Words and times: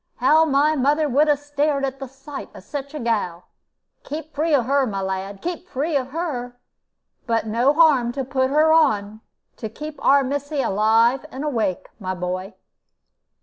How 0.15 0.45
my 0.45 0.75
mother 0.75 1.07
would 1.07 1.29
'a 1.29 1.37
stared 1.37 1.85
at 1.85 1.99
the 1.99 2.07
sight 2.07 2.49
of 2.55 2.63
such 2.63 2.95
a 2.95 2.99
gal! 2.99 3.43
Keep 4.03 4.33
free 4.33 4.51
of 4.51 4.65
her, 4.65 4.87
my 4.87 4.99
lad, 4.99 5.43
keep 5.43 5.67
free 5.69 5.95
of 5.95 6.07
her. 6.07 6.57
But 7.27 7.45
no 7.45 7.71
harm 7.71 8.11
to 8.13 8.23
put 8.25 8.49
her 8.49 8.73
on, 8.73 9.21
to 9.57 9.69
keep 9.69 10.03
our 10.03 10.23
missy 10.23 10.59
alive 10.59 11.27
and 11.31 11.43
awake, 11.43 11.87
my 11.99 12.15
boy." 12.15 12.55